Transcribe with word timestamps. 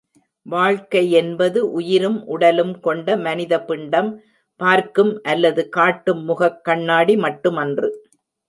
வாழ்க்கை 0.45 1.11
என்பது 1.11 1.71
உயிரும் 1.71 2.17
உடலும் 2.27 2.79
கொண்ட 2.79 3.17
மனித 3.17 3.61
பிண்டம், 3.61 4.09
பார்க்கும் 4.59 5.13
அல்லது 5.23 5.69
காட்டும் 5.69 6.23
முகக் 6.23 6.63
கண்ணாடி 6.63 7.15
மட்டுமன்று. 7.17 7.89